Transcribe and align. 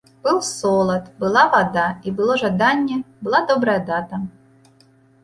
Быў 0.21 0.37
солад, 0.51 1.03
была 1.19 1.43
вада, 1.55 1.83
і 2.07 2.13
было 2.21 2.37
жаданне, 2.45 2.97
была 3.29 3.43
добрая 3.53 3.77
дата. 3.91 4.21